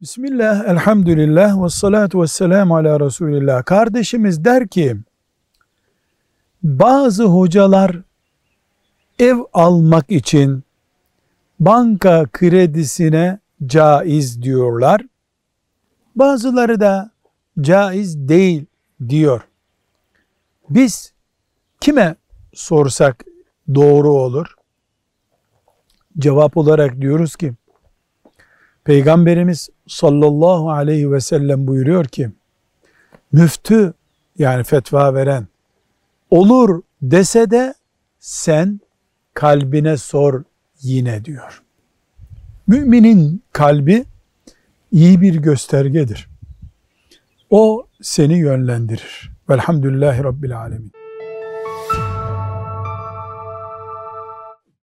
Bismillah, 0.00 0.64
elhamdülillah, 0.68 1.64
ve 1.64 1.68
salatu 1.68 2.22
ve 2.22 2.26
selamu 2.26 2.76
ala 2.76 3.00
Resulillah. 3.00 3.64
Kardeşimiz 3.64 4.44
der 4.44 4.68
ki, 4.68 4.96
bazı 6.62 7.24
hocalar 7.24 7.96
ev 9.18 9.36
almak 9.52 10.10
için 10.10 10.64
banka 11.60 12.26
kredisine 12.32 13.38
caiz 13.66 14.42
diyorlar. 14.42 15.02
Bazıları 16.16 16.80
da 16.80 17.10
caiz 17.60 18.28
değil 18.28 18.66
diyor. 19.08 19.40
Biz 20.70 21.12
kime 21.80 22.16
sorsak 22.54 23.24
doğru 23.74 24.12
olur? 24.12 24.54
Cevap 26.18 26.56
olarak 26.56 27.00
diyoruz 27.00 27.36
ki, 27.36 27.54
Peygamberimiz 28.84 29.68
sallallahu 29.88 30.70
aleyhi 30.70 31.12
ve 31.12 31.20
sellem 31.20 31.66
buyuruyor 31.66 32.04
ki, 32.04 32.30
müftü 33.32 33.94
yani 34.38 34.64
fetva 34.64 35.14
veren 35.14 35.48
olur 36.30 36.82
dese 37.02 37.50
de 37.50 37.74
sen 38.18 38.80
kalbine 39.34 39.96
sor 39.96 40.42
yine 40.82 41.24
diyor. 41.24 41.62
Müminin 42.66 43.42
kalbi 43.52 44.04
iyi 44.92 45.20
bir 45.20 45.34
göstergedir. 45.34 46.28
O 47.50 47.86
seni 48.02 48.38
yönlendirir. 48.38 49.30
Velhamdülillahi 49.50 50.24
Rabbil 50.24 50.58
Alemin. 50.58 50.99